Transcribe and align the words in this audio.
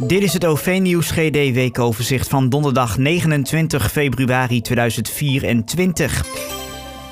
Dit 0.00 0.22
is 0.22 0.32
het 0.32 0.44
OV-nieuws 0.44 1.10
GD 1.10 1.52
weekoverzicht 1.52 2.28
van 2.28 2.48
donderdag 2.48 2.98
29 2.98 3.90
februari 3.90 4.60
2024. 4.60 6.24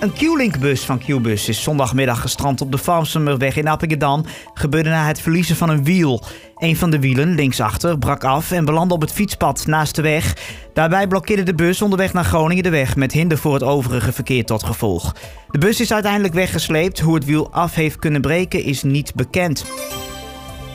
Een 0.00 0.12
Q-Link-bus 0.12 0.84
van 0.84 0.98
Q-Bus 0.98 1.48
is 1.48 1.62
zondagmiddag 1.62 2.20
gestrand 2.20 2.60
op 2.60 2.72
de 2.72 2.78
Farmsumerweg 2.78 3.56
in 3.56 3.68
Appingedam. 3.68 4.24
Gebeurde 4.54 4.88
na 4.88 5.06
het 5.06 5.20
verliezen 5.20 5.56
van 5.56 5.68
een 5.68 5.84
wiel. 5.84 6.22
Een 6.56 6.76
van 6.76 6.90
de 6.90 7.00
wielen, 7.00 7.34
linksachter, 7.34 7.98
brak 7.98 8.24
af 8.24 8.50
en 8.50 8.64
belandde 8.64 8.94
op 8.94 9.00
het 9.00 9.12
fietspad 9.12 9.66
naast 9.66 9.94
de 9.94 10.02
weg. 10.02 10.36
Daarbij 10.74 11.06
blokkeerde 11.06 11.42
de 11.42 11.54
bus 11.54 11.82
onderweg 11.82 12.12
naar 12.12 12.24
Groningen 12.24 12.62
de 12.62 12.70
weg 12.70 12.96
met 12.96 13.12
hinder 13.12 13.38
voor 13.38 13.54
het 13.54 13.62
overige 13.62 14.12
verkeer 14.12 14.44
tot 14.44 14.62
gevolg. 14.62 15.14
De 15.50 15.58
bus 15.58 15.80
is 15.80 15.92
uiteindelijk 15.92 16.34
weggesleept. 16.34 17.00
Hoe 17.00 17.14
het 17.14 17.24
wiel 17.24 17.52
af 17.52 17.74
heeft 17.74 17.98
kunnen 17.98 18.20
breken 18.20 18.62
is 18.62 18.82
niet 18.82 19.14
bekend. 19.14 19.64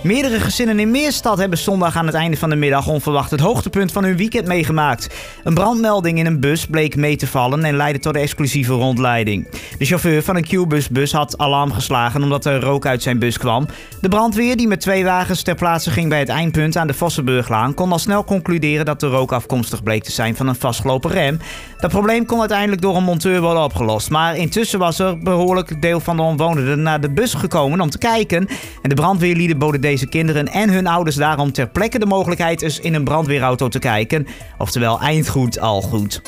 Meerdere 0.03 0.39
gezinnen 0.39 0.79
in 0.79 0.91
Meerstad 0.91 1.37
hebben 1.37 1.57
zondag 1.57 1.95
aan 1.95 2.05
het 2.05 2.15
einde 2.15 2.37
van 2.37 2.49
de 2.49 2.55
middag 2.55 2.87
onverwacht 2.87 3.31
het 3.31 3.39
hoogtepunt 3.39 3.91
van 3.91 4.03
hun 4.03 4.17
weekend 4.17 4.47
meegemaakt. 4.47 5.15
Een 5.43 5.53
brandmelding 5.53 6.17
in 6.17 6.25
een 6.25 6.39
bus 6.39 6.65
bleek 6.65 6.95
mee 6.95 7.15
te 7.15 7.27
vallen 7.27 7.63
en 7.63 7.75
leidde 7.75 7.99
tot 7.99 8.15
exclusieve 8.15 8.73
rondleiding. 8.73 9.47
De 9.77 9.85
chauffeur 9.85 10.23
van 10.23 10.35
een 10.35 10.43
Q-busbus 10.43 11.11
had 11.11 11.37
alarm 11.37 11.71
geslagen 11.71 12.23
omdat 12.23 12.45
er 12.45 12.61
rook 12.61 12.85
uit 12.85 13.03
zijn 13.03 13.19
bus 13.19 13.37
kwam. 13.37 13.67
De 14.01 14.09
brandweer, 14.09 14.57
die 14.57 14.67
met 14.67 14.81
twee 14.81 15.03
wagens 15.03 15.41
ter 15.41 15.55
plaatse 15.55 15.91
ging 15.91 16.09
bij 16.09 16.19
het 16.19 16.29
eindpunt 16.29 16.77
aan 16.77 16.87
de 16.87 16.93
Vossenburglaan, 16.93 17.73
kon 17.73 17.91
al 17.91 17.99
snel 17.99 18.23
concluderen 18.23 18.85
dat 18.85 18.99
de 18.99 19.07
rook 19.07 19.31
afkomstig 19.31 19.83
bleek 19.83 20.03
te 20.03 20.11
zijn 20.11 20.35
van 20.35 20.47
een 20.47 20.55
vastgelopen 20.55 21.11
rem. 21.11 21.39
Dat 21.79 21.91
probleem 21.91 22.25
kon 22.25 22.39
uiteindelijk 22.39 22.81
door 22.81 22.95
een 22.95 23.03
monteur 23.03 23.41
worden 23.41 23.63
opgelost. 23.63 24.09
Maar 24.09 24.37
intussen 24.37 24.79
was 24.79 24.99
er 24.99 25.17
behoorlijk 25.17 25.81
deel 25.81 25.99
van 25.99 26.15
de 26.15 26.21
omwonenden 26.21 26.81
naar 26.81 27.01
de 27.01 27.11
bus 27.11 27.33
gekomen 27.33 27.81
om 27.81 27.89
te 27.89 27.97
kijken. 27.97 28.47
En 28.81 28.89
de 28.89 28.95
brandweerlieden 28.95 29.57
boden 29.57 29.81
deze 29.91 30.05
kinderen 30.07 30.47
en 30.47 30.69
hun 30.69 30.87
ouders 30.87 31.15
daarom 31.15 31.51
ter 31.51 31.69
plekke 31.69 31.99
de 31.99 32.05
mogelijkheid 32.05 32.61
eens 32.61 32.79
in 32.79 32.93
een 32.93 33.03
brandweerauto 33.03 33.67
te 33.67 33.79
kijken. 33.79 34.27
Oftewel 34.57 34.99
eindgoed 34.99 35.59
al 35.59 35.81
goed. 35.81 36.21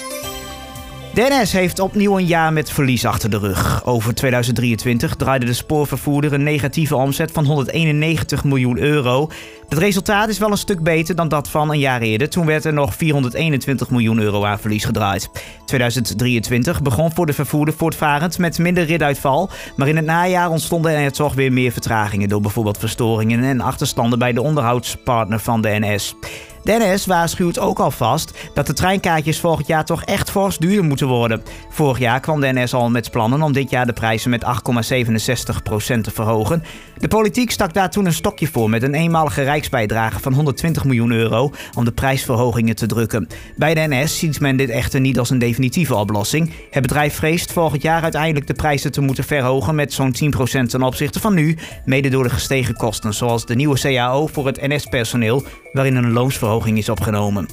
Dennis 1.14 1.52
heeft 1.52 1.80
opnieuw 1.80 2.18
een 2.18 2.26
jaar 2.26 2.54
met 2.54 2.72
verlies 2.72 3.06
achter 3.06 3.30
de 3.30 3.38
rug. 3.38 3.86
Over 3.86 4.16
2023 4.16 5.16
draaide 5.16 5.46
de 5.46 5.54
spoorvervoerder 5.54 6.34
een 6.34 6.44
negatieve 6.44 6.96
omzet 6.96 7.32
van 7.32 7.46
191 7.46 8.44
miljoen 8.44 8.78
euro. 8.78 9.30
Het 9.70 9.78
resultaat 9.78 10.30
is 10.30 10.38
wel 10.38 10.52
een 10.52 10.58
stuk 10.58 10.84
beter 10.84 11.16
dan 11.16 11.28
dat 11.28 11.50
van 11.50 11.70
een 11.70 11.80
jaar 11.80 12.02
eerder. 12.02 12.30
Toen 12.30 12.46
werd 12.46 12.66
er 12.66 12.74
nog 12.74 12.96
421 12.96 13.90
miljoen 13.90 14.20
euro 14.20 14.46
aan 14.46 14.60
verlies 14.60 14.86
gedraaid. 14.86 15.30
2023 15.66 16.82
begon 16.82 17.12
voor 17.12 17.26
de 17.26 17.34
vervoerder 17.34 17.74
voortvarend 17.74 18.38
met 18.38 18.60
minder 18.60 18.86
riduitval. 18.86 19.50
Maar 19.76 19.88
in 19.88 19.96
het 19.96 20.06
najaar 20.06 20.50
ontstonden 20.50 20.92
er 20.92 21.12
toch 21.12 21.34
weer 21.34 21.54
meer 21.54 21.72
vertragingen 21.72 22.30
door 22.30 22.42
bijvoorbeeld 22.42 22.78
verstoringen 22.78 23.44
en 23.44 23.62
achterstanden 23.62 24.20
bij 24.20 24.34
de 24.34 24.42
onderhoudspartner 24.42 25.40
van 25.40 25.62
de 25.62 25.78
NS. 25.80 26.16
De 26.64 27.04
waarschuwt 27.06 27.60
ook 27.60 27.80
alvast 27.80 28.34
dat 28.54 28.68
de 28.68 28.74
treinkaartjes 28.74 29.40
volgend 29.40 29.68
jaar 29.68 29.86
toch 29.86 30.04
echt 30.04 30.32
fors 30.32 30.58
duurder 30.58 30.84
moeten 30.84 31.08
worden. 31.08 31.44
Vorig 31.70 32.00
jaar 32.00 32.20
kwam 32.20 32.42
de 32.42 32.52
NS 32.54 32.74
al 32.74 32.90
met 32.90 33.12
plannen 33.12 33.42
om 33.42 33.54
dit 33.54 33.70
jaar 33.70 33.86
de 33.86 33.94
prijzen 33.94 34.30
met 34.30 34.44
8,67% 34.44 36.02
te 36.02 36.12
verhogen. 36.14 36.64
De 36.98 37.08
politiek 37.08 37.52
stak 37.52 37.74
daar 37.74 37.90
toen 37.90 38.06
een 38.06 38.14
stokje 38.14 38.48
voor 38.48 38.70
met 38.70 38.84
een 38.84 38.94
eenmalige 38.94 39.42
rijksbijdrage 39.42 40.20
van 40.20 40.34
120 40.34 40.84
miljoen 40.84 41.12
euro 41.12 41.52
om 41.78 41.86
de 41.86 41.92
prijsverhogingen 41.92 42.76
te 42.76 42.86
drukken. 42.86 43.28
Bij 43.56 43.74
de 43.74 43.86
NS 43.88 44.20
ziet 44.20 44.40
men 44.40 44.58
dit 44.58 44.70
echter 44.70 45.00
niet 45.00 45.20
als 45.20 45.30
een 45.30 45.40
definitieve 45.40 45.96
oplossing. 45.96 46.52
Het 46.70 46.82
bedrijf 46.82 47.16
vreest 47.16 47.52
volgend 47.52 47.82
jaar 47.82 48.04
uiteindelijk 48.04 48.48
de 48.48 48.54
prijzen 48.54 48.92
te 48.92 49.02
moeten 49.02 49.24
verhogen 49.24 49.76
met 49.76 49.94
zo'n 49.94 50.16
10% 50.64 50.66
ten 50.66 50.84
opzichte 50.84 51.20
van 51.20 51.34
nu, 51.34 51.58
mede 51.86 52.10
door 52.10 52.24
de 52.24 52.30
gestegen 52.30 52.76
kosten, 52.76 53.14
zoals 53.14 53.46
de 53.46 53.56
nieuwe 53.56 53.80
CAO 53.80 54.28
voor 54.28 54.46
het 54.46 54.62
NS-personeel, 54.68 55.44
waarin 55.74 55.96
een 55.96 56.12
loonsverhoging 56.12 56.78
is 56.78 56.90
opgenomen. 56.90 57.48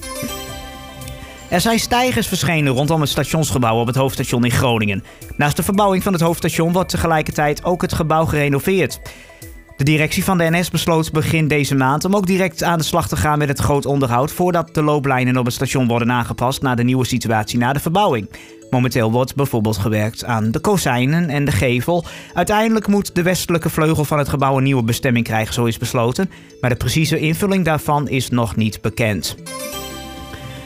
Er 1.48 1.60
zijn 1.60 1.78
stijgers 1.78 2.26
verschenen 2.26 2.72
rondom 2.72 3.00
het 3.00 3.10
stationsgebouw 3.10 3.80
op 3.80 3.86
het 3.86 3.96
hoofdstation 3.96 4.44
in 4.44 4.50
Groningen. 4.50 5.04
Naast 5.36 5.56
de 5.56 5.62
verbouwing 5.62 6.02
van 6.02 6.12
het 6.12 6.22
hoofdstation 6.22 6.72
wordt 6.72 6.88
tegelijkertijd 6.88 7.64
ook 7.64 7.82
het 7.82 7.92
gebouw 7.92 8.24
gerenoveerd. 8.24 9.00
De 9.76 9.84
directie 9.84 10.24
van 10.24 10.38
de 10.38 10.50
NS 10.50 10.70
besloot 10.70 11.12
begin 11.12 11.48
deze 11.48 11.74
maand 11.74 12.04
om 12.04 12.16
ook 12.16 12.26
direct 12.26 12.62
aan 12.62 12.78
de 12.78 12.84
slag 12.84 13.08
te 13.08 13.16
gaan 13.16 13.38
met 13.38 13.48
het 13.48 13.58
groot 13.58 13.86
onderhoud 13.86 14.32
voordat 14.32 14.74
de 14.74 14.82
looplijnen 14.82 15.36
op 15.36 15.44
het 15.44 15.54
station 15.54 15.86
worden 15.86 16.12
aangepast 16.12 16.62
naar 16.62 16.76
de 16.76 16.82
nieuwe 16.82 17.06
situatie 17.06 17.58
na 17.58 17.72
de 17.72 17.80
verbouwing. 17.80 18.28
Momenteel 18.70 19.12
wordt 19.12 19.34
bijvoorbeeld 19.34 19.76
gewerkt 19.76 20.24
aan 20.24 20.50
de 20.50 20.58
kozijnen 20.58 21.28
en 21.28 21.44
de 21.44 21.52
gevel. 21.52 22.04
Uiteindelijk 22.34 22.86
moet 22.86 23.14
de 23.14 23.22
westelijke 23.22 23.70
vleugel 23.70 24.04
van 24.04 24.18
het 24.18 24.28
gebouw 24.28 24.56
een 24.56 24.62
nieuwe 24.62 24.82
bestemming 24.82 25.24
krijgen, 25.24 25.54
zo 25.54 25.64
is 25.64 25.78
besloten. 25.78 26.30
Maar 26.60 26.70
de 26.70 26.76
precieze 26.76 27.18
invulling 27.18 27.64
daarvan 27.64 28.08
is 28.08 28.28
nog 28.28 28.56
niet 28.56 28.80
bekend. 28.80 29.36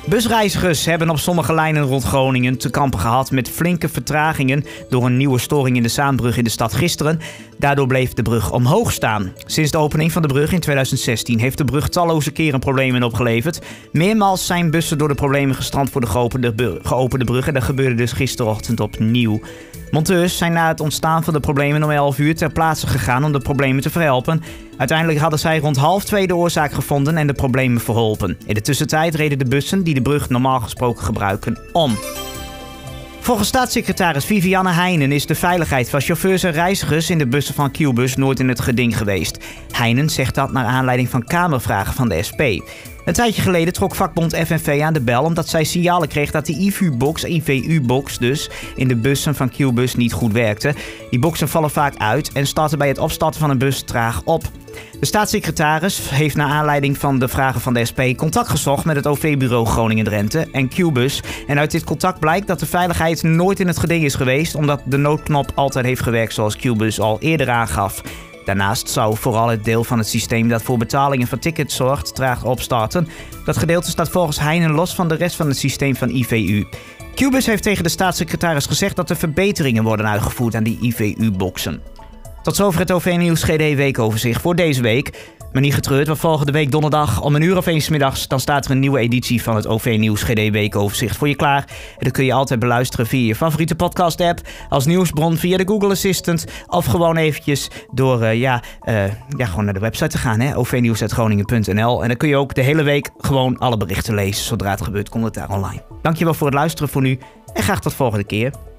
Busreizigers 0.09 0.84
hebben 0.84 1.10
op 1.10 1.19
sommige 1.19 1.54
lijnen 1.54 1.82
rond 1.82 2.03
Groningen 2.03 2.59
te 2.59 2.70
kampen 2.70 2.98
gehad 2.98 3.31
met 3.31 3.48
flinke 3.48 3.88
vertragingen 3.88 4.65
door 4.88 5.04
een 5.04 5.16
nieuwe 5.16 5.38
storing 5.38 5.76
in 5.76 5.82
de 5.82 5.88
Zaanbrug 5.88 6.37
in 6.37 6.44
de 6.44 6.50
stad 6.50 6.75
gisteren. 6.75 7.20
Daardoor 7.59 7.87
bleef 7.87 8.12
de 8.12 8.22
brug 8.22 8.53
omhoog 8.53 8.93
staan. 8.93 9.32
Sinds 9.47 9.70
de 9.70 9.78
opening 9.78 10.12
van 10.12 10.22
de 10.22 10.28
brug 10.28 10.53
in 10.53 10.60
2016 10.60 11.38
heeft 11.38 11.59
de 11.59 11.64
brug 11.64 11.88
talloze 11.88 12.31
keren 12.31 12.60
problemen 12.60 13.03
opgeleverd. 13.03 13.60
Meermaals 13.93 14.47
zijn 14.47 14.70
bussen 14.70 14.98
door 14.98 15.09
de 15.09 15.14
problemen 15.14 15.56
gestrand 15.56 15.91
voor 15.91 16.00
de 16.00 16.06
geopende, 16.82 17.25
brug 17.25 17.47
en 17.47 17.54
dat 17.54 17.62
gebeurde 17.62 17.94
dus 17.94 18.12
gisterochtend 18.12 18.81
opnieuw. 18.81 19.41
Monteurs 19.91 20.37
zijn 20.37 20.53
na 20.53 20.69
het 20.69 20.81
ontstaan 20.81 21.25
van 21.25 21.32
de 21.32 21.41
problemen 21.41 21.82
om 21.82 21.91
11 21.91 22.19
uur 22.19 22.34
ter 22.34 22.53
plaatse 22.53 22.87
gegaan 22.87 23.25
om 23.25 23.32
de 23.32 23.38
problemen 23.38 23.82
te 23.82 23.91
verhelpen. 23.91 24.43
Uiteindelijk 24.76 25.19
hadden 25.19 25.38
zij 25.38 25.59
rond 25.59 25.76
half 25.76 26.04
twee 26.04 26.26
de 26.26 26.37
oorzaak 26.37 26.72
gevonden 26.72 27.16
en 27.16 27.26
de 27.26 27.32
problemen 27.32 27.81
verholpen. 27.81 28.38
In 28.47 28.54
de 28.54 28.60
tussentijd 28.60 29.14
reden 29.14 29.38
de 29.38 29.44
bussen 29.44 29.82
die 29.82 29.94
de 29.94 30.03
brug 30.03 30.28
normaal 30.28 30.60
gesproken 30.60 31.05
gebruiken 31.05 31.59
om. 31.72 31.97
Volgens 33.25 33.49
staatssecretaris 33.49 34.25
Vivianne 34.25 34.71
Heinen 34.71 35.12
is 35.12 35.27
de 35.27 35.34
veiligheid 35.34 35.91
van 35.91 36.00
chauffeurs 36.00 36.43
en 36.43 36.53
reizigers 36.53 37.10
in 37.10 37.19
de 37.19 37.27
bussen 37.27 37.55
van 37.55 37.71
Q-bus 37.71 38.16
nooit 38.16 38.41
in 38.41 38.49
het 38.49 38.60
geding 38.60 38.97
geweest. 38.97 39.38
Heinen 39.71 40.10
zegt 40.10 40.34
dat 40.34 40.53
naar 40.53 40.65
aanleiding 40.65 41.09
van 41.09 41.25
kamervragen 41.25 41.94
van 41.94 42.09
de 42.09 42.22
SP. 42.28 42.41
Een 43.05 43.12
tijdje 43.12 43.43
geleden 43.43 43.72
trok 43.72 43.94
vakbond 43.94 44.37
FNV 44.37 44.81
aan 44.82 44.93
de 44.93 45.00
bel 45.00 45.22
omdat 45.22 45.49
zij 45.49 45.65
signalen 45.65 46.09
kreeg 46.09 46.31
dat 46.31 46.47
de 46.47 46.53
IVU-box, 46.53 47.25
IVU-box 47.25 48.19
dus, 48.19 48.50
in 48.76 48.88
de 48.88 48.97
bussen 48.97 49.34
van 49.34 49.50
Q-bus 49.50 49.94
niet 49.94 50.12
goed 50.12 50.32
werkte. 50.32 50.75
Die 51.11 51.19
boxen 51.19 51.49
vallen 51.49 51.71
vaak 51.71 51.97
uit 51.97 52.32
en 52.32 52.47
starten 52.47 52.78
bij 52.78 52.88
het 52.88 52.99
opstarten 52.99 53.41
van 53.41 53.50
een 53.50 53.59
bus 53.59 53.82
traag 53.82 54.22
op. 54.25 54.44
De 55.04 55.10
staatssecretaris 55.10 56.10
heeft 56.10 56.37
naar 56.37 56.48
aanleiding 56.48 56.98
van 56.98 57.19
de 57.19 57.28
vragen 57.28 57.60
van 57.60 57.75
de 57.75 57.84
SP 57.91 58.00
contact 58.16 58.48
gezocht 58.48 58.84
met 58.84 58.97
het 58.97 59.06
OV-bureau 59.06 59.66
Groningen-Drenthe 59.66 60.48
en 60.53 60.69
Qbus. 60.69 61.22
En 61.47 61.59
uit 61.59 61.70
dit 61.70 61.84
contact 61.84 62.20
blijkt 62.20 62.47
dat 62.47 62.59
de 62.60 62.66
veiligheid 62.66 63.22
nooit 63.22 63.60
in 63.60 63.66
het 63.66 63.78
geding 63.78 64.04
is 64.04 64.14
geweest, 64.14 64.54
omdat 64.54 64.82
de 64.84 64.97
noodknop 64.97 65.53
altijd 65.54 65.84
heeft 65.84 66.03
gewerkt 66.03 66.34
zoals 66.34 66.56
Qbus 66.56 67.00
al 67.00 67.20
eerder 67.20 67.50
aangaf. 67.50 68.03
Daarnaast 68.44 68.88
zou 68.88 69.16
vooral 69.16 69.48
het 69.48 69.64
deel 69.64 69.84
van 69.84 69.98
het 69.98 70.09
systeem 70.09 70.48
dat 70.48 70.62
voor 70.62 70.78
betalingen 70.78 71.26
van 71.26 71.38
tickets 71.38 71.76
zorgt 71.76 72.14
traag 72.14 72.44
opstarten. 72.44 73.09
Dat 73.44 73.56
gedeelte 73.56 73.91
staat 73.91 74.09
volgens 74.09 74.38
Heinen 74.38 74.70
los 74.70 74.94
van 74.94 75.09
de 75.09 75.14
rest 75.14 75.37
van 75.37 75.48
het 75.48 75.59
systeem 75.59 75.97
van 75.97 76.09
IVU. 76.09 76.64
Qbus 77.14 77.47
heeft 77.47 77.62
tegen 77.62 77.82
de 77.82 77.88
staatssecretaris 77.88 78.66
gezegd 78.66 78.97
dat 78.97 79.10
er 79.10 79.16
verbeteringen 79.16 79.84
worden 79.84 80.09
uitgevoerd 80.09 80.54
aan 80.54 80.64
die 80.64 80.78
IVU-boxen. 80.81 81.94
Tot 82.44 82.56
zover 82.56 82.81
het 82.81 82.93
OV-nieuws 82.93 83.43
GD 83.43 83.75
weekoverzicht 83.75 84.41
voor 84.41 84.55
deze 84.55 84.82
week. 84.82 85.32
Maar 85.53 85.62
niet 85.62 85.75
getreurd, 85.75 86.06
want 86.06 86.19
volgende 86.19 86.53
week 86.53 86.71
donderdag 86.71 87.21
om 87.22 87.34
een 87.34 87.43
uur 87.43 87.56
of 87.56 87.66
eens 87.66 87.88
middags... 87.88 88.28
dan 88.28 88.41
staat 88.41 88.65
er 88.65 88.71
een 88.71 88.78
nieuwe 88.78 88.99
editie 88.99 89.43
van 89.43 89.56
het 89.56 89.66
OV-nieuws 89.66 90.22
GD 90.22 90.50
weekoverzicht 90.50 91.16
voor 91.16 91.28
je 91.28 91.34
klaar. 91.34 91.65
En 91.99 92.05
dat 92.05 92.12
kun 92.12 92.25
je 92.25 92.32
altijd 92.32 92.60
beluisteren 92.60 93.06
via 93.06 93.27
je 93.27 93.34
favoriete 93.34 93.75
podcast-app... 93.75 94.41
als 94.69 94.87
nieuwsbron 94.87 95.37
via 95.37 95.56
de 95.56 95.66
Google 95.66 95.91
Assistant... 95.91 96.44
of 96.66 96.84
gewoon 96.84 97.16
eventjes 97.16 97.71
door 97.93 98.22
uh, 98.22 98.34
ja, 98.34 98.62
uh, 98.88 99.05
ja, 99.37 99.47
gewoon 99.47 99.65
naar 99.65 99.75
de 99.75 99.81
website 99.81 100.09
te 100.09 100.19
gaan, 100.19 100.55
ovnieuws.groningen.nl. 100.55 102.02
En 102.02 102.08
dan 102.08 102.17
kun 102.17 102.29
je 102.29 102.37
ook 102.37 102.55
de 102.55 102.62
hele 102.62 102.82
week 102.82 103.11
gewoon 103.19 103.58
alle 103.58 103.76
berichten 103.76 104.14
lezen. 104.14 104.44
Zodra 104.44 104.70
het 104.70 104.82
gebeurt, 104.82 105.08
komt 105.08 105.25
het 105.25 105.35
daar 105.35 105.50
online. 105.50 105.82
Dankjewel 106.02 106.35
voor 106.35 106.46
het 106.46 106.56
luisteren 106.56 106.88
voor 106.88 107.02
nu 107.02 107.19
en 107.55 107.62
graag 107.62 107.81
tot 107.81 107.94
volgende 107.94 108.25
keer. 108.25 108.74